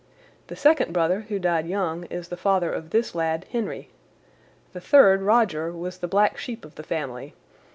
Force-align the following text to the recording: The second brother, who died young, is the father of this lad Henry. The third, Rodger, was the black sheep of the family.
The 0.47 0.55
second 0.55 0.93
brother, 0.93 1.27
who 1.29 1.37
died 1.37 1.67
young, 1.67 2.05
is 2.05 2.29
the 2.29 2.35
father 2.35 2.73
of 2.73 2.89
this 2.89 3.13
lad 3.13 3.45
Henry. 3.51 3.91
The 4.73 4.81
third, 4.81 5.21
Rodger, 5.21 5.71
was 5.71 5.99
the 5.99 6.07
black 6.07 6.39
sheep 6.39 6.65
of 6.65 6.73
the 6.73 6.81
family. 6.81 7.35